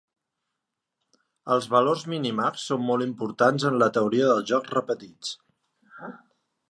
Els 1.55 1.67
valors 1.73 2.05
minimax 2.13 2.65
són 2.69 2.81
molt 2.87 3.07
importants 3.07 3.67
en 3.71 3.77
la 3.85 3.91
teoria 3.99 4.31
de 4.33 4.41
jocs 4.53 4.75
repetits. 4.81 5.35